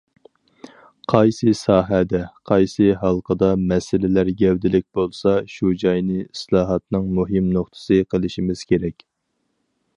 [1.11, 9.09] قايسى ساھەدە، قايسى ھالقىدا مەسىلىلەر گەۋدىلىك بولسا، شۇ جاينى ئىسلاھاتنىڭ مۇھىم نۇقتىسى قىلىشىمىز كېرەك.